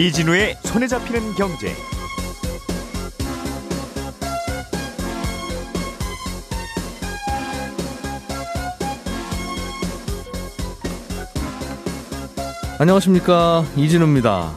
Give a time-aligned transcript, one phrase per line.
[0.00, 1.74] 이진우의 손에 잡히는 경제.
[12.78, 14.50] 안녕하십니까 이진우입니다.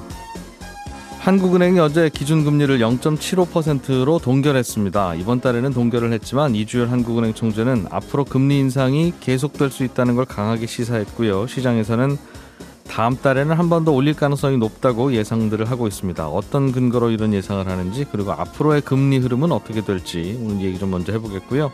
[1.19, 5.15] 한국은행이 어제 기준금리를 0.75%로 동결했습니다.
[5.15, 10.67] 이번 달에는 동결을 했지만 이주열 한국은행 총재는 앞으로 금리 인상이 계속될 수 있다는 걸 강하게
[10.67, 11.47] 시사했고요.
[11.47, 12.17] 시장에서는
[12.93, 16.27] 다음 달에는 한 번 더 올릴 가능성이 높다고 예상들을 하고 있습니다.
[16.29, 21.11] 어떤 근거로 이런 예상을 하는지 그리고 앞으로의 금리 흐름은 어떻게 될지 오늘 얘기 좀 먼저
[21.11, 21.71] 해보겠고요.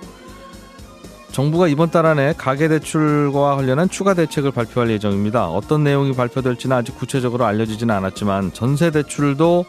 [1.34, 5.50] 정부가 이번 달 안에 가계대출과 관련한 추가 대책을 발표할 예정입니다.
[5.50, 9.66] 어떤 내용이 발표될지는 아직 구체적으로 알려지지는 않았지만 전세대출도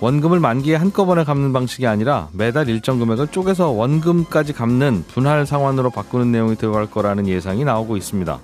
[0.00, 6.32] 원금을 만기에 한꺼번에 갚는 방식이 아니라 매달 일정 금액을 쪼개서 원금까지 갚는 분할 상환으로 바꾸는
[6.32, 8.40] 내용이 들어갈 거라는 예상이 나오고 있습니다.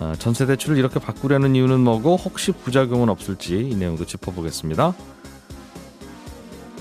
[0.00, 4.94] 어, 전세 대출을 이렇게 바꾸려는 이유는 뭐고 혹시 부작용은 없을지 이 내용도 짚어보겠습니다.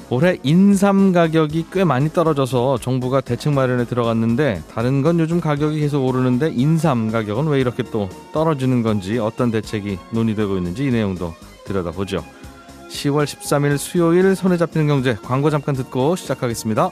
[0.10, 6.06] 올해 인삼 가격이 꽤 많이 떨어져서 정부가 대책 마련에 들어갔는데 다른 건 요즘 가격이 계속
[6.06, 11.34] 오르는데 인삼 가격은 왜 이렇게 또 떨어지는 건지 어떤 대책이 논의되고 있는지 이 내용도
[11.66, 12.26] 들여다보죠.
[12.90, 16.92] 10월 13일 수요일 손에 잡히는 경제 광고 잠깐 듣고 시작하겠습니다.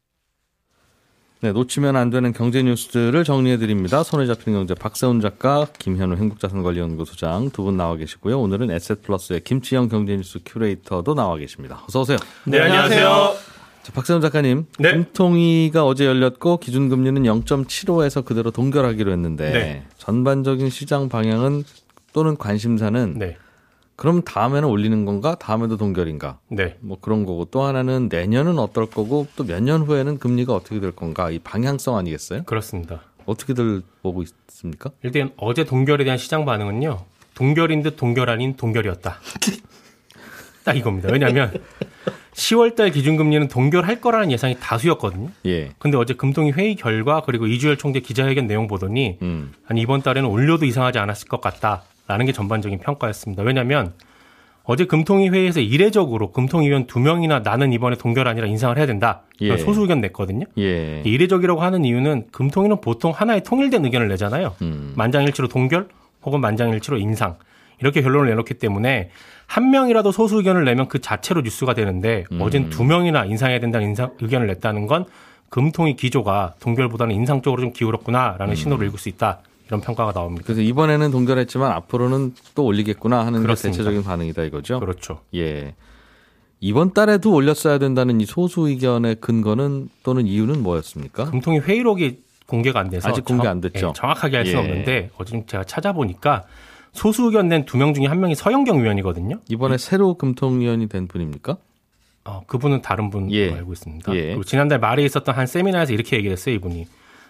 [1.43, 4.03] 네, 놓치면 안 되는 경제 뉴스들을 정리해 드립니다.
[4.03, 8.39] 손에 잡히는 경제 박세훈 작가, 김현우 행복자산관리연구소장 두 분 나와 계시고요.
[8.39, 11.81] 오늘은 에셋플러스의 김치영 경제뉴스 큐레이터도 나와 계십니다.
[11.87, 12.17] 어서 오세요.
[12.45, 13.33] 네, 안녕하세요.
[13.81, 14.91] 자, 박세훈 작가님, 네.
[14.93, 19.83] 금통위가 어제 열렸고 기준금리는 0.75에서 그대로 동결하기로 했는데 네.
[19.97, 21.63] 전반적인 시장 방향은
[22.13, 23.37] 또는 관심사는 네.
[24.01, 25.35] 그럼 다음에는 올리는 건가?
[25.35, 26.39] 다음에도 동결인가?
[26.47, 26.75] 네.
[26.79, 30.91] 뭐 그런 거고 또 하나는 내년은 어떨 거고 또 몇 년 후에는 금리가 어떻게 될
[30.91, 31.29] 건가?
[31.29, 32.41] 이 방향성 아니겠어요?
[32.45, 33.01] 그렇습니다.
[33.27, 34.89] 어떻게들 보고 있습니까?
[35.03, 36.97] 일단 어제 동결에 대한 시장 반응은요.
[37.35, 39.19] 동결인 듯 동결 아닌 동결이었다.
[40.65, 41.09] 딱 이겁니다.
[41.11, 41.53] 왜냐하면
[42.33, 45.29] 10월달 기준금리는 동결할 거라는 예상이 다수였거든요.
[45.45, 45.73] 예.
[45.77, 49.53] 근데 어제 금통위 회의 결과 그리고 이주열 총재 기자회견 내용 보더니 음.
[49.67, 53.41] 아니 이번 달에는 올려도 이상하지 않았을 것 같다 라는 게 전반적인 평가였습니다.
[53.43, 53.93] 왜냐하면
[54.63, 59.21] 어제 금통위 회의에서 이례적으로 금통위원 두 명이나 나는 이번에 동결 아니라 인상을 해야 된다.
[59.39, 59.55] 예.
[59.57, 60.45] 소수 의견 냈거든요.
[60.57, 61.01] 예.
[61.05, 64.55] 이례적이라고 하는 이유는 금통위는 보통 하나의 통일된 의견을 내잖아요.
[64.61, 64.91] 음.
[64.95, 65.87] 만장일치로 동결
[66.23, 67.37] 혹은 만장일치로 인상
[67.79, 69.09] 이렇게 결론을 내놓기 때문에
[69.47, 72.41] 한 명이라도 소수 의견을 내면 그 자체로 뉴스가 되는데 음.
[72.41, 75.05] 어젠 두 명이나 인상해야 된다는 인상 의견을 냈다는 건
[75.49, 79.39] 금통위 기조가 동결보다는 인상 쪽으로 좀 기울었구나라는 신호를 읽을 수 있다
[79.71, 80.43] 이런 평가가 나옵니다.
[80.45, 83.77] 그래서 이번에는 동결했지만 앞으로는 또 올리겠구나 하는 게 그렇습니다.
[83.77, 84.81] 대체적인 반응이다 이거죠.
[84.81, 85.21] 그렇죠.
[85.33, 85.75] 예.
[86.59, 91.25] 이번 달에도 올렸어야 된다는 이 소수 의견의 근거는 또는 이유는 뭐였습니까?
[91.31, 93.87] 금통위 회의록이 공개가 안 돼서 아직 공개 정- 안 됐죠.
[93.87, 94.67] 예, 정확하게 알 수는 예.
[94.69, 96.43] 없는데 어제 좀 제가 찾아보니까
[96.91, 99.39] 소수 의견 낸 두 명 중에 한 명이 서영경 의원이거든요.
[99.47, 101.55] 이번에 새로 금통위원이 된 분입니까?
[102.25, 103.53] 어, 그분은 다른 분으로 예.
[103.53, 104.13] 알고 있습니다.
[104.15, 104.21] 예.
[104.27, 106.85] 그리고 지난달 말에 있었던 한 세미나에서 이렇게 얘기를 했어요, 이분이.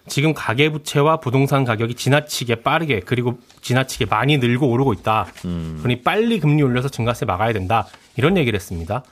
[0.08, 5.28] 지금 가계부채와 부동산 가격이 지나치게 빠르게 그리고 지나치게 많이 늘고 오르고 있다.
[5.46, 5.78] 음.
[5.80, 7.88] 그러니 빨리 금리 올려서 증가세 막아야 된다.
[8.18, 9.04] 이런 얘기를 했습니다.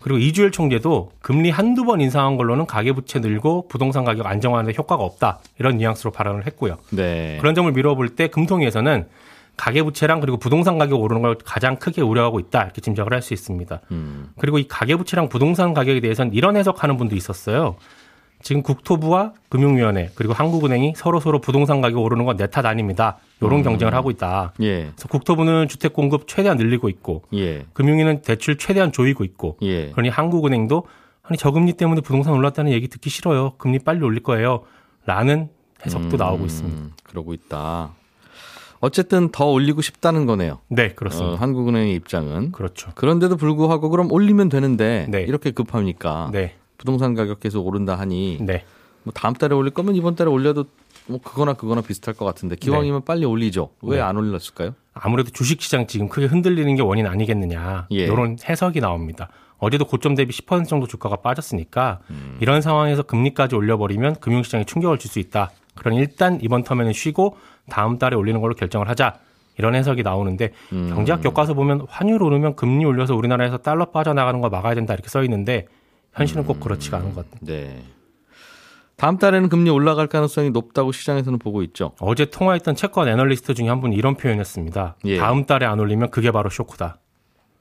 [0.00, 5.02] 그리고 이주열 총재도 금리 한두 번 인상한 걸로는 가계부채 늘고 부동산 가격 안정화하는 데 효과가
[5.02, 5.38] 없다.
[5.58, 6.76] 이런 뉘앙스로 발언을 했고요.
[6.90, 7.38] 네.
[7.40, 9.06] 그런 점을 미뤄볼 때 금통위에서는
[9.56, 12.64] 가계부채랑 그리고 부동산 가격 오르는 걸 가장 크게 우려하고 있다.
[12.64, 13.80] 이렇게 짐작을 할 수 있습니다.
[13.92, 14.28] 음.
[14.38, 17.76] 그리고 이 가계부채랑 부동산 가격에 대해서는 이런 해석하는 분도 있었어요.
[18.44, 23.16] 지금 국토부와 금융위원회 그리고 한국은행이 서로 서로 부동산 가격 오르는 건 내 탓 아닙니다.
[23.40, 24.52] 이런 경쟁을 하고 있다.
[24.60, 24.90] 예.
[24.94, 27.64] 그래서 국토부는 주택 공급 최대한 늘리고 있고 예.
[27.72, 29.90] 금융위는 대출 최대한 조이고 있고 예.
[29.90, 30.84] 그러니 한국은행도
[31.22, 33.54] 아니 저금리 때문에 부동산 올랐다는 얘기 듣기 싫어요.
[33.56, 34.62] 금리 빨리 올릴 거예요.
[35.06, 35.48] 라는
[35.86, 36.96] 해석도 음, 나오고 있습니다.
[37.04, 37.92] 그러고 있다.
[38.80, 40.58] 어쨌든 더 올리고 싶다는 거네요.
[40.68, 41.40] 네, 어, 그렇습니다.
[41.40, 42.52] 한국은행의 입장은.
[42.52, 42.90] 그렇죠.
[42.94, 45.22] 그런데도 불구하고 그럼 올리면 되는데 네.
[45.22, 46.28] 이렇게 급합니까?
[46.32, 46.54] 네.
[46.84, 48.64] 부동산 가격 계속 오른다 하니 네.
[49.04, 50.66] 뭐 다음 달에 올릴 거면 이번 달에 올려도
[51.06, 53.70] 뭐 그거나 그거나 비슷할 것 같은데 기왕이면 빨리 올리죠.
[53.82, 54.02] 왜 네.
[54.02, 54.74] 안 올렸을까요?
[54.92, 57.88] 아무래도 주식시장 지금 크게 흔들리는 게 원인 아니겠느냐.
[57.90, 57.96] 예.
[58.04, 59.28] 이런 해석이 나옵니다.
[59.58, 62.36] 어제도 고점 대비 10% 정도 주가가 빠졌으니까 음.
[62.40, 65.50] 이런 상황에서 금리까지 올려버리면 금융시장에 충격을 줄 수 있다.
[65.74, 67.36] 그러니 일단 이번 텀에는 쉬고
[67.68, 69.14] 다음 달에 올리는 걸로 결정을 하자.
[69.56, 70.90] 이런 해석이 나오는데 음.
[70.94, 75.22] 경제학 교과서 보면 환율 오르면 금리 올려서 우리나라에서 달러 빠져나가는 거 막아야 된다 이렇게 써
[75.24, 75.66] 있는데
[76.14, 77.40] 현실은 꼭 그렇지가 않은 것 같아요.
[77.46, 77.82] 네.
[78.96, 81.92] 다음 달에는 금리 올라갈 가능성이 높다고 시장에서는 보고 있죠.
[82.00, 84.96] 어제 통화했던 채권 애널리스트 중에 한 분이 이런 표현했습니다.
[85.06, 85.18] 예.
[85.18, 86.98] 다음 달에 안 올리면 그게 바로 쇼크다.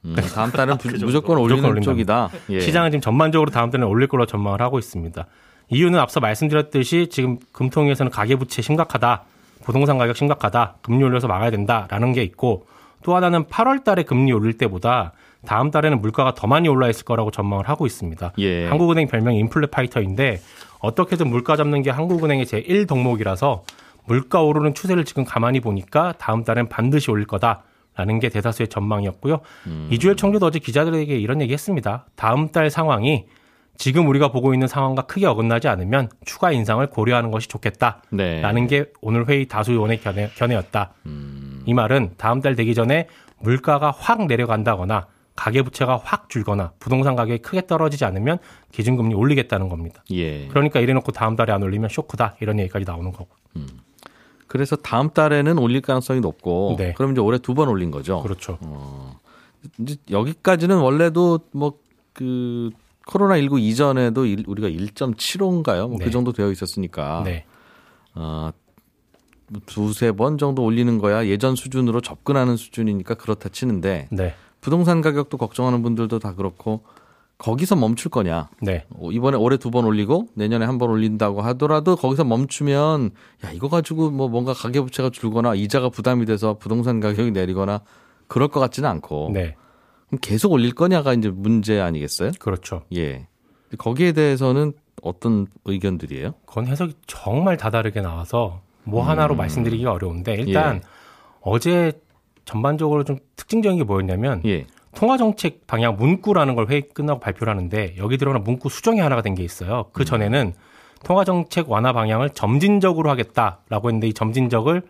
[0.05, 2.29] 음, 다음 달은 부, 무조건 올리는 올린답니다.
[2.29, 2.53] 쪽이다.
[2.53, 2.59] 예.
[2.59, 5.25] 시장은 지금 전반적으로 다음 달에 올릴 걸로 전망을 하고 있습니다.
[5.69, 9.23] 이유는 앞서 말씀드렸듯이 지금 금통위에서는 가계부채 심각하다,
[9.63, 12.67] 부동산 가격 심각하다, 금리 올려서 막아야 된다라는 게 있고
[13.01, 15.13] 또 하나는 8월 달에 금리 올릴 때보다
[15.45, 18.33] 다음 달에는 물가가 더 많이 올라 있을 거라고 전망을 하고 있습니다.
[18.37, 18.67] 예.
[18.67, 20.39] 한국은행 별명이 인플레 파이터인데
[20.79, 23.63] 어떻게든 물가 잡는 게 한국은행의 제1 덕목이라서
[24.05, 27.63] 물가 오르는 추세를 지금 가만히 보니까 다음 달엔 반드시 올릴 거다
[27.95, 29.39] 라는 게 대다수의 전망이었고요.
[29.91, 32.05] 이주열 총리도 어제 기자들에게 이런 얘기 했습니다.
[32.15, 33.25] 다음 달 상황이
[33.77, 38.01] 지금 우리가 보고 있는 상황과 크게 어긋나지 않으면 추가 인상을 고려하는 것이 좋겠다.
[38.11, 38.41] 네.
[38.41, 40.93] 라는 게 오늘 회의 다수 의원의 견해, 견해였다.
[41.65, 43.07] 이 말은 다음 달 되기 전에
[43.39, 48.37] 물가가 확 내려간다거나 가계부채가 확 줄거나 부동산 가격이 크게 떨어지지 않으면
[48.71, 50.03] 기준금리 올리겠다는 겁니다.
[50.11, 50.47] 예.
[50.49, 53.29] 그러니까 이래놓고 다음 달에 안 올리면 쇼크다 이런 얘기까지 나오는 거고.
[54.47, 56.93] 그래서 다음 달에는 올릴 가능성이 높고 네.
[56.93, 58.21] 그럼 이제 올해 두 번 올린 거죠.
[58.21, 58.59] 그렇죠.
[59.79, 62.69] 이제 여기까지는 원래도 뭐그
[63.07, 65.89] 코로나 19 이전에도 일- 우리가 1.75인가요?
[65.89, 66.05] 뭐 네.
[66.05, 67.45] 그 정도 되어 있었으니까 네.
[68.13, 68.51] 어,
[69.65, 74.35] 두세 번 정도 올리는 거야 예전 수준으로 접근하는 수준이니까 그렇다 치는데 네.
[74.63, 76.83] 부동산 가격도 걱정하는 분들도 다 그렇고
[77.37, 78.49] 거기서 멈출 거냐?
[78.61, 78.85] 네.
[78.91, 83.11] 어, 이번에 올해 두 번 올리고 내년에 한 번 올린다고 하더라도 거기서 멈추면
[83.43, 87.81] 야 이거 가지고 뭐 뭔가 가계 부채가 줄거나 이자가 부담이 돼서 부동산 가격이 내리거나
[88.27, 89.55] 그럴 것 같지는 않고 네.
[90.07, 92.31] 그럼 계속 올릴 거냐가 이제 문제 아니겠어요?
[92.39, 92.83] 그렇죠.
[92.95, 93.27] 예.
[93.77, 94.71] 거기에 대해서는
[95.01, 96.35] 어떤 의견들이에요?
[96.45, 100.81] 그건 해석이 정말 다다르게 나와서 뭐 하나로 말씀드리기가 어려운데 일단 예.
[101.41, 101.91] 어제
[102.45, 104.65] 전반적으로 좀 특징적인 게 뭐였냐면 예.
[104.95, 109.43] 통화정책 방향 문구라는 걸 회의 끝나고 발표를 하는데 여기 들어가는 문구 수정이 하나가 된 게
[109.43, 109.85] 있어요.
[109.93, 110.53] 그 전에는
[111.03, 114.83] 통화정책 완화 방향을 점진적으로 하겠다라고 했는데 이 점진적을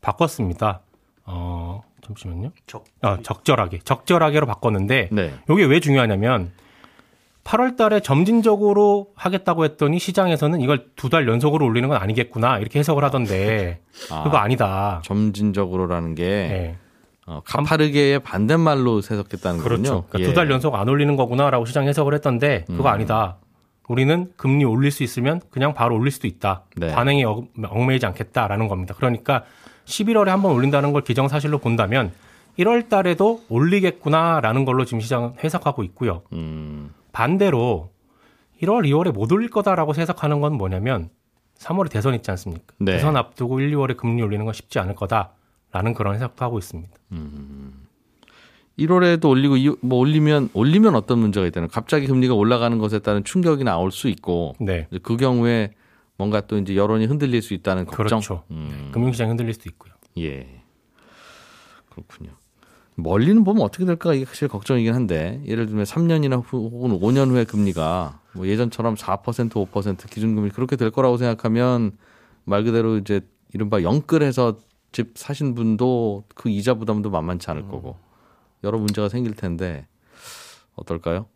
[0.00, 0.80] 바꿨습니다.
[1.24, 2.50] 어, 잠시만요.
[2.66, 2.84] 적.
[3.02, 3.80] 어, 적절하게.
[3.84, 5.34] 적절하게로 바꿨는데 네.
[5.50, 6.50] 이게 왜 중요하냐면
[7.44, 13.04] 8월 달에 점진적으로 하겠다고 했더니 시장에서는 이걸 두 달 연속으로 올리는 건 아니겠구나 이렇게 해석을
[13.04, 15.00] 하던데 아, 그거 아니다.
[15.04, 16.76] 점진적으로라는 게 네.
[17.26, 19.82] 어, 가파르게의 반대말로 해석했다는 그렇죠.
[19.82, 20.04] 거군요.
[20.08, 20.24] 그러니까 예.
[20.24, 22.86] 두달 연속 안 올리는 거구나라고 시장 해석을 했던데 그거 음.
[22.86, 23.36] 아니다.
[23.88, 26.64] 우리는 금리 올릴 수 있으면 그냥 바로 올릴 수도 있다.
[26.76, 26.88] 네.
[26.92, 28.94] 관행에 어- 얽매이지 않겠다라는 겁니다.
[28.96, 29.44] 그러니까
[29.84, 32.12] 11월에 한 번 올린다는 걸 기정사실로 본다면
[32.58, 36.22] 1월 달에도 올리겠구나라는 걸로 지금 시장은 해석하고 있고요.
[36.32, 37.90] 음, 반대로
[38.62, 41.10] 1월, 2월에 못 올릴 거다라고 해석하는 건 뭐냐면
[41.58, 42.74] 3월에 대선 있지 않습니까?
[42.78, 42.92] 네.
[42.92, 45.30] 대선 앞두고 1, 2월에 금리 올리는 건 쉽지 않을 거다
[45.72, 46.92] 라는 그런 해석도 하고 있습니다.
[48.78, 53.64] 1월에도 올리고 이- 뭐 올리면 올리면 어떤 문제가 있다는 갑자기 금리가 올라가는 것에 따른 충격이
[53.64, 54.86] 나올 수 있고 네.
[55.02, 55.72] 그 경우에
[56.16, 58.06] 뭔가 또 이제 여론이 흔들릴 수 있다는 걱정.
[58.06, 58.42] 그렇죠.
[58.50, 59.92] 음, 금융시장이 흔들릴 수도 있고요.
[60.18, 60.62] 예.
[61.90, 62.30] 그렇군요.
[62.94, 67.44] 멀리는 보면 어떻게 될까 이게 사실 걱정이긴 한데 예를 들면 3년이나 후, 혹은 5년 후에
[67.44, 71.92] 금리가 뭐 예전처럼 4% 5% 기준금리 그렇게 될 거라고 생각하면
[72.44, 73.20] 말 그대로 이제
[73.54, 74.58] 이른바 영끌해서
[74.92, 77.96] 집 사신 분도 그 이자 부담도 만만치 않을 거고
[78.62, 79.86] 여러 문제가 생길 텐데
[80.74, 81.26] 어떨까요?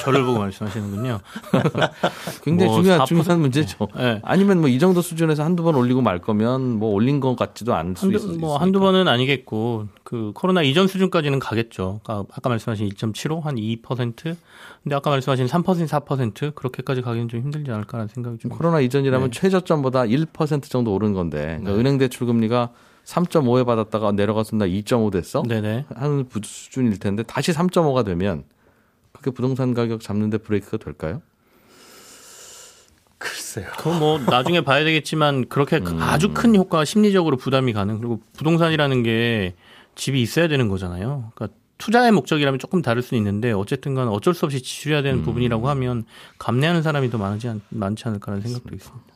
[0.00, 1.18] 저를 보고 말씀하시는군요.
[2.42, 3.88] 굉장히 뭐 중요한 4% 중요한 문제죠.
[3.96, 4.20] 네.
[4.24, 7.96] 아니면 뭐 이 정도 수준에서 한두 번 올리고 말 거면 뭐 올린 것 같지도 않을
[7.96, 12.00] 수 있을 뭐 한두 번은 아니겠고 그 코로나 이전 수준까지는 가겠죠.
[12.04, 14.36] 아까, 아까 말씀하신 2.75 한 2%.
[14.82, 18.50] 근데 아까 말씀하신 3% 4% 그렇게까지 가기는 좀 힘들지 않을까라는 생각이 좀.
[18.50, 19.40] 코로나 이전이라면 네.
[19.40, 22.70] 최저점보다 1% 정도 오른 건데 그러니까 은행 대출 금리가
[23.04, 25.86] 3.5에 받았다가 내려가서 나 2.5 됐어 네네.
[25.94, 28.42] 하는 부- 수준일 텐데 다시 3.5가 되면
[29.16, 31.22] 그게 부동산 가격 잡는데 브레이크가 될까요?
[33.18, 33.66] 글쎄요.
[33.78, 36.00] 그건 뭐 나중에 봐야 되겠지만 그렇게 음.
[36.00, 39.54] 아주 큰 효과가 심리적으로 부담이 가는 그리고 부동산이라는 게
[39.94, 41.32] 집이 있어야 되는 거잖아요.
[41.34, 45.04] 그러니까 투자의 목적이라면 조금 다를 수는 있는데 어쨌든 간 어쩔 수 없이 지출해야 음.
[45.04, 46.04] 되는 부분이라고 하면
[46.38, 49.06] 감내하는 사람이 더 많지, 않, 많지 않을까라는 생각도 있습니다.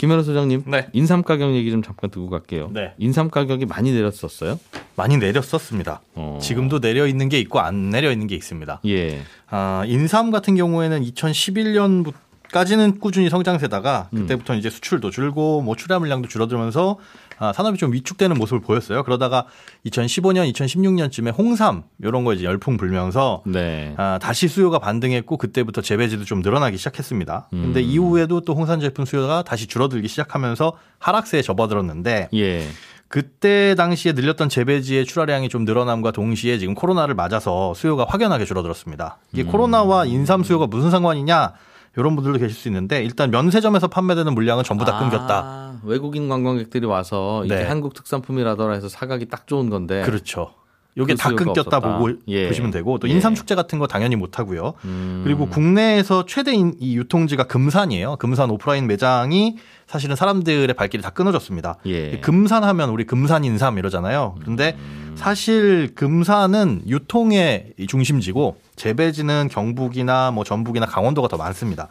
[0.00, 0.88] 김현우 소장님, 네.
[0.94, 2.70] 인삼 가격 얘기 좀 잠깐 두고 갈게요.
[2.72, 2.94] 네.
[2.96, 4.58] 인삼 가격이 많이 내렸었어요?
[4.96, 6.00] 많이 내렸었습니다.
[6.14, 6.38] 어.
[6.40, 8.80] 지금도 내려 있는 게 있고 안 내려 있는 게 있습니다.
[8.86, 16.28] 예, 아, 인삼 같은 경우에는 2011년까지는 꾸준히 성장세다가 그때부터 이제 수출도 줄고 뭐 출하 물량도
[16.28, 19.02] 줄어들면서 아, 산업이 좀 위축되는 모습을 보였어요.
[19.02, 19.46] 그러다가
[19.86, 23.94] 2015년, 2016년쯤에 홍삼 이런 거 이제 열풍 불면서 네.
[23.96, 27.48] 아, 다시 수요가 반등했고 그때부터 재배지도 좀 늘어나기 시작했습니다.
[27.50, 32.66] 근데 이후에도 또 홍삼 제품 수요가 다시 줄어들기 시작하면서 하락세에 접어들었는데 예,
[33.08, 39.18] 그때 당시에 늘렸던 재배지의 출하량이 좀 늘어남과 동시에 지금 코로나를 맞아서 수요가 확연하게 줄어들었습니다.
[39.32, 41.54] 이게 코로나와 인삼 수요가 무슨 상관이냐?
[41.96, 45.42] 이런 분들도 계실 수 있는데 일단 면세점에서 판매되는 물량은 전부 다 끊겼다.
[45.44, 47.64] 아, 외국인 관광객들이 와서 이게 네.
[47.64, 50.02] 한국 특산품이라더라 해서 사가기 딱 좋은 건데.
[50.02, 50.54] 그렇죠.
[50.96, 51.80] 요게 다 끊겼다 없었다.
[51.80, 52.48] 보고 예.
[52.48, 53.12] 보시면 되고 또 예.
[53.12, 54.74] 인삼 축제 같은 거 당연히 못 하고요.
[54.84, 55.20] 음.
[55.24, 58.16] 그리고 국내에서 최대 인- 이 유통지가 금산이에요.
[58.16, 59.56] 금산 오프라인 매장이
[59.86, 61.76] 사실은 사람들의 발길이 다 끊어졌습니다.
[61.86, 62.18] 예.
[62.20, 64.36] 금산 하면 우리 금산 인삼 이러잖아요.
[64.44, 65.12] 근데 음.
[65.16, 71.88] 사실 금산은 유통의 이 중심지고 재배지는 경북이나 뭐 전북이나 강원도가 더 많습니다.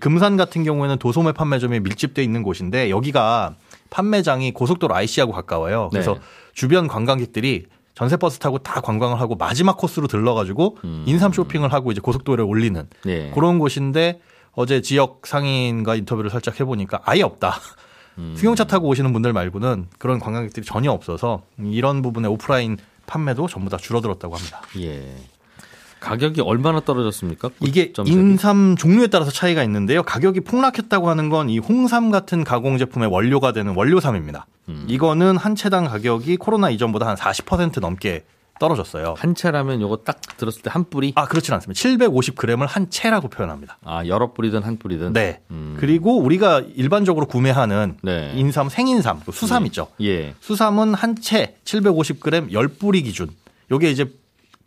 [0.00, 3.56] 금산 같은 경우에는 도소매 판매점이 밀집돼 있는 곳인데 여기가
[3.90, 5.90] 판매장이 고속도로 IC하고 가까워요.
[5.90, 6.20] 그래서 네.
[6.54, 12.00] 주변 관광객들이 전세 버스 타고 다 관광을 하고 마지막 코스로 들러가지고 인삼 쇼핑을 하고 이제
[12.00, 13.30] 고속도로에 올리는 예.
[13.34, 14.20] 그런 곳인데
[14.52, 17.60] 어제 지역 상인과 인터뷰를 살짝 해보니까 아예 없다.
[18.36, 23.76] 승용차 타고 오시는 분들 말고는 그런 관광객들이 전혀 없어서 이런 부분의 오프라인 판매도 전부 다
[23.76, 24.62] 줄어들었다고 합니다.
[24.78, 25.16] 예.
[26.00, 27.50] 가격이 얼마나 떨어졌습니까?
[27.60, 27.92] 이게?
[28.06, 30.02] 인삼 종류에 따라서 차이가 있는데요.
[30.02, 34.46] 가격이 폭락했다고 하는 건 이 홍삼 같은 가공 제품의 원료가 되는 원료삼입니다.
[34.68, 34.84] 음.
[34.88, 38.24] 이거는 한 채당 가격이 코로나 이전보다 한 40% 넘게
[38.60, 39.14] 떨어졌어요.
[39.16, 41.12] 한 채라면 요거 딱 들었을 때 한 뿌리?
[41.16, 41.78] 아, 그렇진 않습니다.
[41.80, 43.78] 750g을 한 채라고 표현합니다.
[43.84, 45.14] 아, 여러 뿌리든 한 뿌리든.
[45.14, 45.40] 네.
[45.50, 45.76] 음.
[45.80, 48.32] 그리고 우리가 일반적으로 구매하는 네.
[48.36, 49.88] 인삼, 생인삼, 그 수삼 있죠.
[50.02, 50.34] 예.
[50.40, 53.30] 수삼은 한 채 750g 10뿌리 기준.
[53.72, 54.12] 요게 이제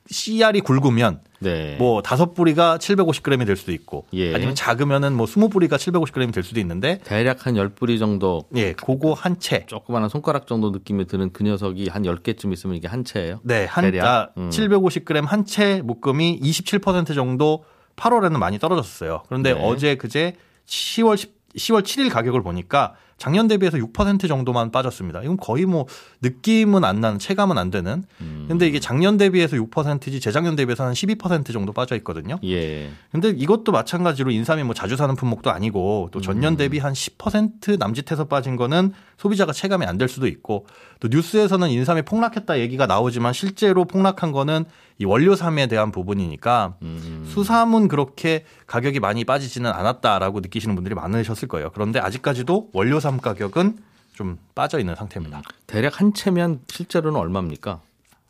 [0.09, 1.75] 씨알이 굵으면 네.
[1.77, 4.33] 뭐 다섯 뿌리가 750g이 될 수도 있고 예.
[4.33, 9.39] 아니면 작으면은 뭐 20뿌리가 750g이 될 수도 있는데 대략 한 10뿌리 정도 예, 그거 한
[9.39, 9.65] 채.
[9.65, 13.39] 조그마한 손가락 정도 느낌이 드는 그 녀석이 한 10개쯤 있으면 이게 한 채예요.
[13.43, 14.05] 네, 한 대략?
[14.07, 14.49] 아, 음.
[14.49, 19.23] 750g 한 채 묶음이 27% 정도 8월에는 많이 떨어졌어요.
[19.27, 19.59] 그런데 네.
[19.61, 25.23] 어제 그제 10월 10, 10월 7일 가격을 보니까 작년 대비해서 6% 정도만 빠졌습니다.
[25.23, 25.85] 이건 거의 뭐
[26.21, 28.03] 느낌은 안 나는 체감은 안 되는.
[28.21, 28.45] 음.
[28.47, 32.37] 근데 이게 작년 대비해서 6%지 재작년 대비해서 한 12% 정도 빠져 있거든요.
[32.43, 32.89] 예.
[33.11, 36.21] 근데 이것도 마찬가지로 인삼이 뭐 자주 사는 품목도 아니고 또 음.
[36.21, 40.65] 전년 대비 한 10% 남짓해서 빠진 거는 소비자가 체감이 안 될 수도 있고
[40.99, 44.65] 또 뉴스에서는 인삼이 폭락했다 얘기가 나오지만 실제로 폭락한 거는
[44.97, 47.25] 이 원료삼에 대한 부분이니까 음.
[47.27, 51.69] 수삼은 그렇게 가격이 많이 빠지지는 않았다라고 느끼시는 분들이 많으셨을 거예요.
[51.73, 53.77] 그런데 아직까지도 원료 삼 가격은
[54.13, 55.41] 좀 빠져 있는 상태입니다.
[55.67, 57.81] 대략 한 채면 실제로는 얼마입니까?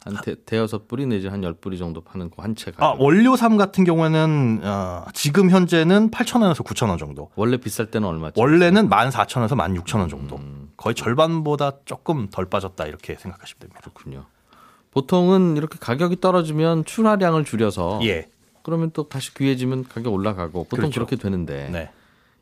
[0.06, 2.84] 한 대, 대여섯 뿌리 내지 한 열 뿌리 정도 파는 그 한 채 가격.
[2.84, 7.30] 아, 원료삼 같은 경우에는 어, 지금 현재는 8,000원에서 9,000원 정도.
[7.36, 8.42] 원래 비쌀 때는 얼마죠?
[8.42, 10.36] 원래는 14,000원에서 16,000원 정도.
[10.38, 10.72] 음.
[10.75, 13.80] 거의 절반보다 조금 덜 빠졌다 이렇게 생각하시면 됩니다.
[13.82, 14.25] 그렇군요.
[14.92, 18.27] 보통은 이렇게 가격이 떨어지면 출하량을 줄여서 예.
[18.63, 20.94] 그러면 또 다시 귀해지면 가격 올라가고 보통 그렇죠.
[21.06, 21.89] 그렇게 되는데 네.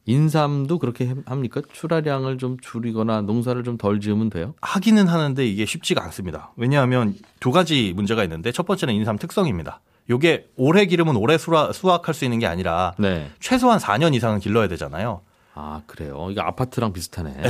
[0.05, 1.61] 인삼도 그렇게 해- 합니까?
[1.71, 4.53] 출하량을 좀 줄이거나 농사를 좀 덜 지으면 돼요?
[4.61, 6.51] 하기는 하는데 이게 쉽지가 않습니다.
[6.57, 9.79] 왜냐하면 두 가지 문제가 있는데 첫 번째는 인삼 특성입니다.
[10.09, 13.29] 요게 오래 기르면 오래 수확, 수확 할 수 있는 게 아니라 네.
[13.39, 15.21] 최소한 4년 이상은 길러야 되잖아요.
[15.53, 16.29] 아 그래요.
[16.31, 17.35] 이거 아파트랑 비슷하네.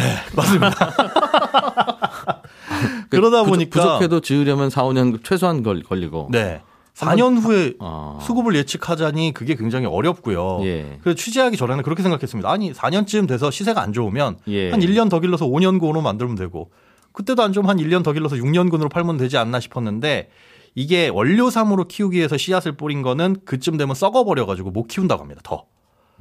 [3.10, 6.29] 그러다 부족- 보니까- 부족해도 지으려면 4, 5년 최소한 걸, 걸리고.
[6.31, 6.62] 네.
[7.05, 8.20] 4년 후에 아.
[8.22, 10.60] 수급을 예측하자니 그게 굉장히 어렵고요.
[10.63, 11.00] 예.
[11.01, 12.50] 그래서 취재하기 전에는 그렇게 생각했습니다.
[12.50, 14.72] 아니 4년쯤 돼서 시세가 안 좋으면 예.
[14.72, 16.72] 한 1년 더 길러서 5년군으로 만들면 되고
[17.12, 20.29] 그때도 안 좋으면 한 1년 더 길러서 6년군으로 팔면 되지 않나 싶었는데
[20.75, 25.41] 이게 원료삼으로 키우기 위해서 씨앗을 뿌린 거는 그쯤 되면 썩어버려 가지고 못 키운다고 합니다.
[25.43, 25.65] 더.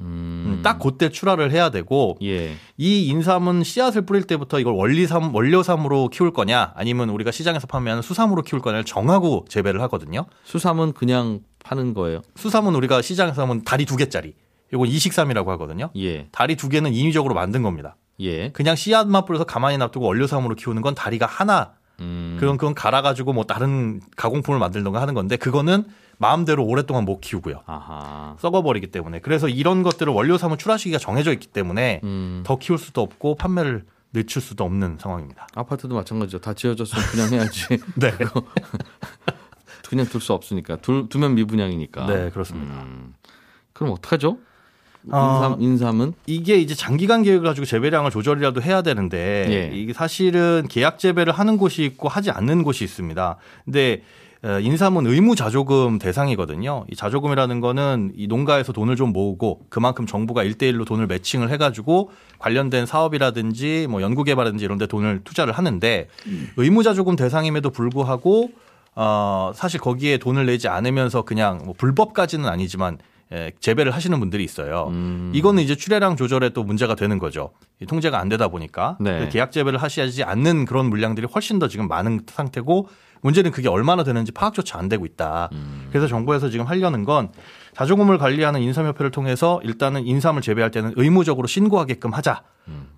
[0.01, 0.61] 음.
[0.63, 2.55] 딱 그때 출하를 해야 되고 예.
[2.77, 8.41] 이 인삼은 씨앗을 뿌릴 때부터 이걸 원리삼 원료삼으로 키울 거냐 아니면 우리가 시장에서 판매하는 수삼으로
[8.41, 10.25] 키울 거냐를 정하고 재배를 하거든요.
[10.43, 12.21] 수삼은 그냥 파는 거예요.
[12.35, 14.33] 수삼은 우리가 시장에서 하면 다리 두 개짜리.
[14.73, 15.89] 이건 이식삼이라고 하거든요.
[15.97, 16.27] 예.
[16.31, 17.97] 다리 두 개는 인위적으로 만든 겁니다.
[18.21, 18.49] 예.
[18.51, 21.73] 그냥 씨앗만 뿌려서 가만히 놔두고 원료삼으로 키우는 건 다리가 하나.
[21.99, 22.37] 음.
[22.39, 25.85] 그건 그건 갈아가지고 뭐 다른 가공품을 만들던가 하는 건데 그거는
[26.21, 27.63] 마음대로 오랫동안 못 키우고요.
[27.65, 28.35] 아하.
[28.39, 32.43] 썩어버리기 때문에 그래서 이런 것들을 원료삼은 출하 시기가 정해져 있기 때문에 음.
[32.45, 35.47] 더 키울 수도 없고 판매를 늦출 수도 없는 상황입니다.
[35.55, 36.39] 아파트도 마찬가지죠.
[36.39, 37.65] 다 지어졌으면 그냥 해야지.
[37.95, 38.11] 네,
[39.89, 40.75] 그냥 둘 수 없으니까.
[40.77, 42.05] 둘, 두면 미분양이니까.
[42.05, 42.71] 네 그렇습니다.
[42.83, 43.15] 음.
[43.73, 44.37] 그럼 어떡하죠?
[45.11, 46.13] 어, 인삼, 인삼은?
[46.27, 49.75] 이게 이제 장기간 계획을 가지고 재배량을 조절이라도 해야 되는데 예.
[49.75, 53.37] 이게 사실은 계약 재배를 하는 곳이 있고 하지 않는 곳이 있습니다.
[53.65, 56.85] 근데 어, 인삼은 의무 자조금 대상이거든요.
[56.89, 62.87] 이 자조금이라는 거는 이 농가에서 돈을 좀 모으고 그만큼 정부가 일대일로 돈을 매칭을 해가지고 관련된
[62.87, 66.07] 사업이라든지 뭐 연구개발이라든지 이런 데 돈을 투자를 하는데
[66.57, 68.49] 의무 자조금 대상임에도 불구하고
[68.95, 72.97] 어, 사실 거기에 돈을 내지 않으면서 그냥 뭐 불법까지는 아니지만
[73.33, 74.87] 예, 재배를 하시는 분들이 있어요.
[74.89, 75.31] 음.
[75.33, 77.51] 이거는 이제 출하량 조절에 또 문제가 되는 거죠.
[77.79, 79.19] 이 통제가 안 되다 보니까 네.
[79.19, 82.89] 그 계약 재배를 하시지 않는 그런 물량들이 훨씬 더 지금 많은 상태고
[83.21, 85.49] 문제는 그게 얼마나 되는지 파악조차 안 되고 있다.
[85.53, 85.87] 음.
[85.89, 87.29] 그래서 정부에서 지금 하려는 건
[87.75, 92.43] 자조금을 관리하는 인삼협회를 통해서 일단은 인삼을 재배할 때는 의무적으로 신고하게끔 하자.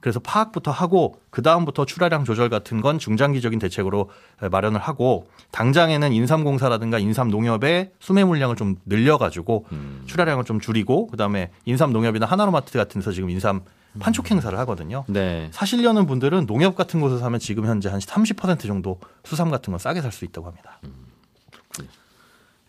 [0.03, 4.10] 그래서 파악부터 하고 그 다음부터 출하량 조절 같은 건 중장기적인 대책으로
[4.51, 9.65] 마련을 하고 당장에는 인삼공사라든가 인삼농협의 수매 물량을 좀 늘려가지고
[10.07, 13.62] 출하량을 좀 줄이고 그 다음에 인삼농협이나 하나로마트 같은 데서 지금 인삼
[14.00, 15.05] 판촉 행사를 하거든요.
[15.07, 15.48] 네.
[15.51, 20.01] 사시려는 분들은 농협 같은 곳에서 사면 지금 현재 한 30% 정도 수삼 같은 건 싸게
[20.01, 20.79] 살 수 있다고 합니다.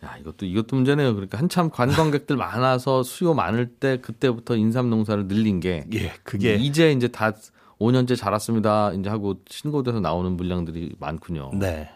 [0.05, 1.13] 야, 이것도 이것도 문제네요.
[1.15, 6.91] 그러니까 한참 관광객들 많아서 수요 많을 때 그때부터 인삼 농사를 늘린 게 예, 그게 이제
[6.91, 7.33] 이제 다
[7.79, 8.93] 5년째 자랐습니다.
[8.93, 11.51] 이제 하고 신고돼서 나오는 물량들이 많군요.
[11.55, 11.89] 네.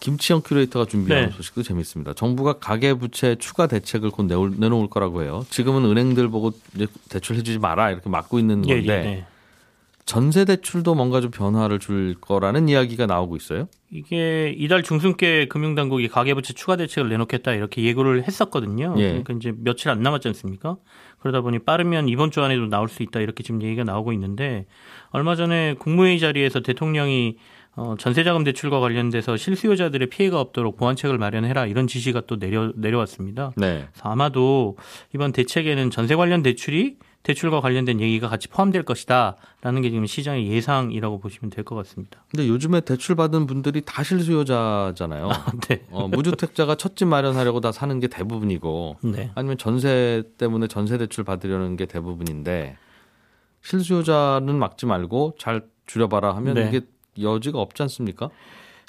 [0.00, 1.30] 김치영 큐레이터가 준비한 네.
[1.30, 2.12] 소식도 재밌습니다.
[2.12, 5.44] 정부가 가계 부채 추가 대책을 곧 내놓을 거라고 해요.
[5.50, 9.26] 지금은 은행들 보고 이제 대출 해주지 마라 이렇게 막고 있는 예, 건데 예, 네.
[10.06, 13.68] 전세 대출도 뭔가 좀 변화를 줄 거라는 이야기가 나오고 있어요.
[13.90, 18.94] 이게 이달 중순께 금융당국이 가계부채 추가 대책을 내놓겠다 이렇게 예고를 했었거든요.
[18.98, 19.08] 예.
[19.08, 20.76] 그러니까 이제 며칠 안 남았지 않습니까?
[21.18, 24.66] 그러다 보니 빠르면 이번 주 안에도 나올 수 있다 이렇게 지금 얘기가 나오고 있는데
[25.10, 27.36] 얼마 전에 국무회의 자리에서 대통령이
[27.74, 33.52] 어, 전세자금 대출과 관련돼서 실수요자들의 피해가 없도록 보완책을 마련해라 이런 지시가 또 내려 내려왔습니다.
[33.56, 33.88] 네.
[34.02, 34.76] 아마도
[35.14, 41.18] 이번 대책에는 전세 관련 대출이 대출과 관련된 얘기가 같이 포함될 것이다라는 게 지금 시장의 예상이라고
[41.18, 42.24] 보시면 될 것 같습니다.
[42.30, 45.28] 근데 요즘에 대출 받은 분들이 다 실수요자잖아요.
[45.68, 45.84] 네.
[45.90, 49.30] 어, 무주택자가 첫집 마련하려고 다 사는 게 대부분이고 네.
[49.34, 52.76] 아니면 전세 때문에 전세 대출 받으려는 게 대부분인데
[53.62, 56.68] 실수요자는 막지 말고 잘 줄여봐라 하면 네.
[56.68, 56.80] 이게
[57.20, 58.30] 여지가 없지 않습니까?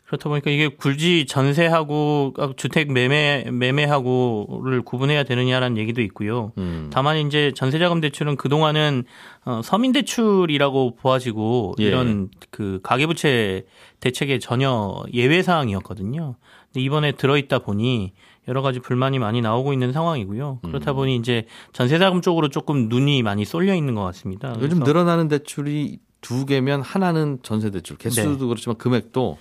[0.08, 6.54] 그렇다 보니까 이게 굳이 전세하고 주택 매매 매매하고를 구분해야 되느냐라는 얘기도 있고요.
[6.58, 6.90] 음.
[6.94, 9.04] 다만 이제 전세자금 대출은 그 동안은
[9.44, 11.86] 어, 서민 대출이라고 보아지고 예.
[11.86, 13.66] 이런 그 가계부채
[14.00, 16.36] 대책의 전혀 예외 사항이었거든요.
[16.72, 18.14] 근데 이번에 들어있다 보니
[18.48, 20.60] 여러 가지 불만이 많이 나오고 있는 상황이고요.
[20.64, 24.56] 그렇다 보니 이제 전세자금 쪽으로 조금 눈이 많이 쏠려 있는 것 같습니다.
[24.62, 27.98] 요즘 늘어나는 대출이 두 개면 하나는 전세 대출.
[27.98, 28.46] 개수도 네.
[28.46, 29.38] 그렇지만 금액도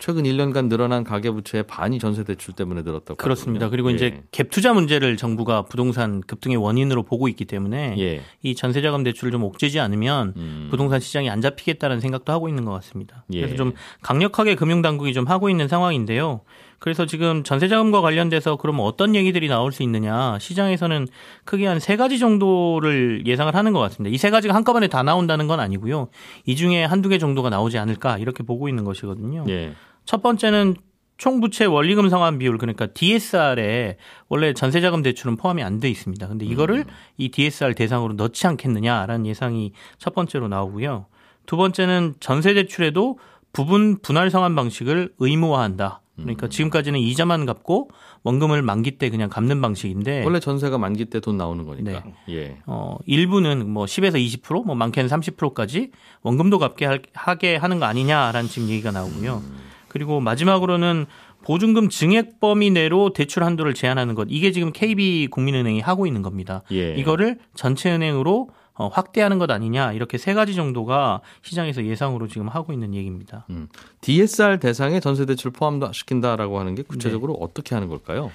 [0.00, 3.16] 최근 1년간 늘어난 가계부채의 반이 전세 대출 때문에 늘었다고.
[3.16, 3.66] 그렇습니다.
[3.66, 3.70] 하거든요.
[3.70, 3.94] 그리고 예.
[3.94, 8.22] 이제 갭 투자 문제를 정부가 부동산 급등의 원인으로 보고 있기 때문에 예.
[8.42, 10.68] 이 전세자금 대출을 좀 옥죄지 않으면 음.
[10.70, 13.24] 부동산 시장이 안 잡히겠다는 생각도 하고 있는 것 같습니다.
[13.32, 13.40] 예.
[13.42, 16.40] 그래서 좀 강력하게 금융당국이 좀 하고 있는 상황인데요.
[16.78, 21.08] 그래서 지금 전세자금과 관련돼서 그러면 어떤 얘기들이 나올 수 있느냐 시장에서는
[21.44, 24.14] 크게 한 세 가지 정도를 예상을 하는 것 같습니다.
[24.14, 26.08] 이 세 가지가 한꺼번에 다 나온다는 건 아니고요.
[26.46, 29.44] 이 중에 한두 개 정도가 나오지 않을까 이렇게 보고 있는 것이거든요.
[29.50, 29.74] 예.
[30.04, 30.76] 첫 번째는
[31.18, 33.96] 총부채 원리금 상환 비율 그러니까 DSR에
[34.28, 36.26] 원래 전세자금 대출은 포함이 안 돼 있습니다.
[36.28, 36.84] 근데 이거를
[37.18, 41.06] 이 DSR 대상으로 넣지 않겠느냐라는 예상이 첫 번째로 나오고요.
[41.46, 43.18] 두 번째는 전세 대출에도
[43.52, 46.00] 부분 분할 상환 방식을 의무화한다.
[46.16, 47.90] 그러니까 지금까지는 이자만 갚고
[48.24, 51.90] 원금을 만기 때 그냥 갚는 방식인데 원래 전세가 만기 때 돈 나오는 거니까.
[51.92, 52.14] 네.
[52.28, 52.58] 예.
[52.66, 55.90] 어, 일부는 뭐 10에서 20%, 뭐 많게는 30%까지
[56.22, 59.42] 원금도 갚게 할- 하게 하는 거 아니냐라는 지금 얘기가 나오고요.
[59.90, 61.04] 그리고 마지막으로는
[61.44, 64.28] 보증금 증액 범위 내로 대출 한도를 제한하는 것.
[64.30, 66.62] 이게 지금 KB 국민은행이 하고 있는 겁니다.
[66.72, 66.94] 예.
[66.94, 69.92] 이거를 전체 은행으로 어, 확대하는 것 아니냐.
[69.92, 73.44] 이렇게 세 가지 정도가 시장에서 예상으로 지금 하고 있는 얘기입니다.
[73.50, 73.68] 음.
[74.00, 77.38] DSR 대상에 전세 대출 포함 시킨다라고 하는 게 구체적으로 네.
[77.42, 78.30] 어떻게 하는 걸까요?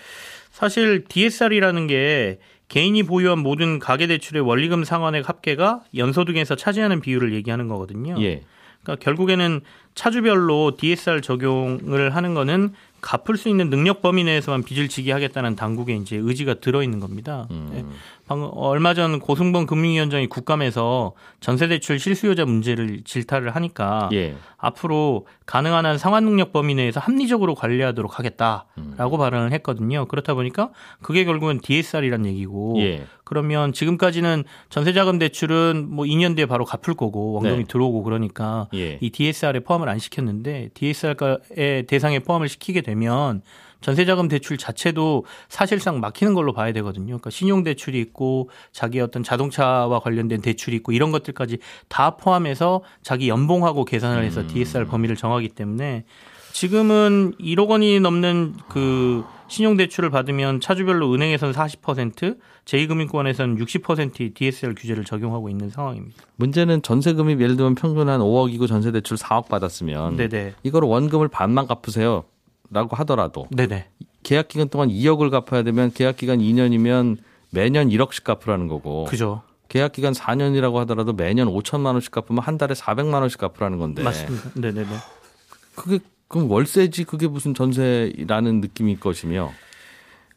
[0.51, 8.15] 사실 DSR이라는 게 개인이 보유한 모든 가계대출의 원리금 상환액 합계가 연소득에서 차지하는 비율을 얘기하는 거거든요.
[8.21, 8.41] 예.
[8.85, 9.61] 그러니까 결국에는
[9.95, 15.97] 차주별로 DSR 적용을 하는 거는 갚을 수 있는 능력 범위 내에서만 빚을 지게 하겠다는 당국의
[15.97, 17.47] 이제 의지가 들어 있는 겁니다.
[17.51, 17.91] 음.
[18.25, 18.27] 네.
[18.27, 24.35] 방금 얼마 전 고승범 금융위원장이 국감에서 전세대출 실수요자 문제를 질타를 하니까 예.
[24.57, 29.17] 앞으로 가능한 한 상환 능력 범위 내에서 합리적으로 관리하도록 하겠다라고 음.
[29.17, 30.05] 발언을 했거든요.
[30.07, 33.05] 그렇다 보니까 그게 결국은 DSR이란 얘기고 예.
[33.23, 37.63] 그러면 지금까지는 전세자금 대출은 뭐 2년 뒤에 바로 갚을 거고 원금이 네.
[37.67, 38.97] 들어오고 그러니까 예.
[39.01, 43.41] 이 DSR에 포함을 안 시켰는데 DSR의 대상에 포함을 시키게 되면
[43.81, 47.07] 전세자금 대출 자체도 사실상 막히는 걸로 봐야 되거든요.
[47.07, 53.85] 그러니까 신용대출이 있고 자기 어떤 자동차와 관련된 대출이 있고 이런 것들까지 다 포함해서 자기 연봉하고
[53.85, 54.47] 계산을 해서 음.
[54.47, 56.05] DSR 범위를 정하기 때문에
[56.55, 65.49] 지금은 1억 원이 넘는 그 신용대출을 받으면 차주별로 은행에서는 40%, 제2금융권에서는 60%의 DSR 규제를 적용하고
[65.49, 66.23] 있는 상황입니다.
[66.38, 70.53] 문제는 전세금이 예를 들면 평균 한 5억이고 전세 대출 4억 받았으면 네네.
[70.63, 72.23] 이걸 원금을 반만 갚으세요.
[72.69, 73.88] 라고 하더라도 네네.
[74.23, 77.17] 계약 기간 동안 2억을 갚아야 되면 계약 기간 2년이면
[77.51, 79.41] 매년 1억씩 갚으라는 거고 그죠.
[79.69, 84.49] 계약 기간 4년이라고 하더라도 매년 5천만 원씩 갚으면 한 달에 400만 원씩 갚으라는 건데 맞습니다.
[84.56, 84.95] 네 네 네.
[85.75, 89.51] 그게 그럼 월세지 그게 무슨 전세라는 느낌일 것이며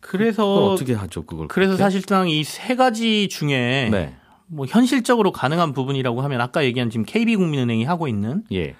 [0.01, 1.49] 그래서 어떻게 하죠, 그걸?
[1.49, 1.83] 그래서 그렇게?
[1.83, 4.15] 사실상 이 세 가지 중에 네.
[4.47, 8.75] 뭐 현실적으로 가능한 부분이라고 하면 아까 얘기한 지금 KB국민은행이 하고 있는 예.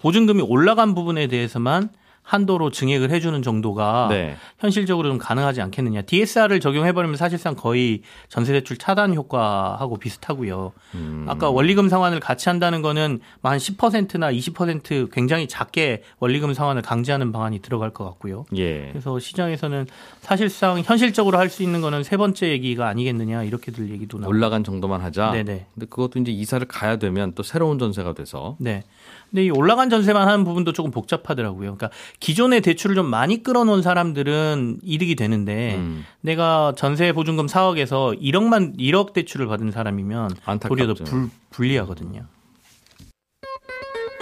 [0.00, 1.88] 보증금이 올라간 부분에 대해서만
[2.22, 4.36] 한도로 증액을 해주는 정도가 네.
[4.58, 6.02] 현실적으로 좀 가능하지 않겠느냐.
[6.02, 10.72] DSR을 적용해버리면 사실상 거의 전세대출 차단 효과하고 비슷하고요.
[10.94, 11.26] 음.
[11.28, 17.60] 아까 원리금 상환을 같이 한다는 거는 뭐한 10%나 20% 굉장히 작게 원리금 상환을 강제하는 방안이
[17.60, 18.46] 들어갈 것 같고요.
[18.56, 18.88] 예.
[18.92, 19.86] 그래서 시장에서는
[20.20, 24.30] 사실상 현실적으로 할 수 있는 거는 세 번째 얘기가 아니겠느냐 이렇게들 얘기도 나오고.
[24.30, 25.32] 올라간 정도만 하자.
[25.32, 25.66] 네네.
[25.74, 28.84] 근데 그것도 이제 이사를 가야 되면 또 새로운 전세가 돼서 네.
[29.32, 31.74] 근데 이 올라간 전세만 하는 부분도 조금 복잡하더라고요.
[31.74, 31.90] 그러니까
[32.20, 36.04] 기존의 대출을 좀 많이 끌어놓은 사람들은 이득이 되는데 음.
[36.20, 40.68] 내가 전세 보증금 4억에서 1억만 1억 대출을 받은 사람이면 안타깝죠.
[40.68, 42.26] 도리어 더 불, 불리하거든요.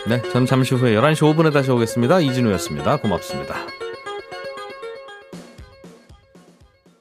[0.09, 2.21] 네, 저는 잠시 후에 11시 5분에 다시 오겠습니다.
[2.21, 2.99] 이진우였습니다.
[2.99, 3.80] 고맙습니다.